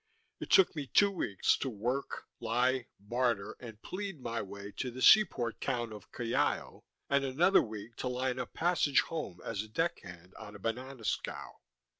It 0.39 0.49
took 0.49 0.75
me 0.75 0.87
two 0.87 1.11
weeks 1.11 1.55
to 1.57 1.69
work, 1.69 2.25
lie, 2.39 2.87
barter, 2.99 3.55
and 3.59 3.79
plead 3.83 4.19
my 4.19 4.41
way 4.41 4.71
to 4.77 4.89
the 4.89 4.99
seaport 4.99 5.61
town 5.61 5.93
of 5.93 6.11
Callao 6.11 6.85
and 7.07 7.23
another 7.23 7.61
week 7.61 7.97
to 7.97 8.07
line 8.07 8.39
up 8.39 8.51
passage 8.51 9.01
home 9.01 9.39
as 9.45 9.61
a 9.61 9.67
deck 9.67 9.99
hand 9.99 10.33
on 10.39 10.55
a 10.55 10.59
banana 10.59 11.05
scow. 11.05 11.59